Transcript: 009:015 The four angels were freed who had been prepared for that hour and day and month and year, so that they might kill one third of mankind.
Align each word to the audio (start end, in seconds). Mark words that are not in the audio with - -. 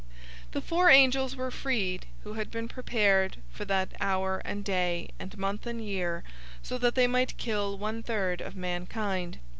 009:015 0.47 0.51
The 0.53 0.61
four 0.61 0.89
angels 0.89 1.35
were 1.35 1.51
freed 1.51 2.07
who 2.23 2.33
had 2.33 2.49
been 2.49 2.67
prepared 2.67 3.37
for 3.51 3.65
that 3.65 3.93
hour 4.01 4.41
and 4.43 4.65
day 4.65 5.09
and 5.19 5.37
month 5.37 5.67
and 5.67 5.79
year, 5.79 6.23
so 6.63 6.79
that 6.79 6.95
they 6.95 7.05
might 7.05 7.37
kill 7.37 7.77
one 7.77 8.01
third 8.01 8.41
of 8.41 8.55
mankind. 8.55 9.37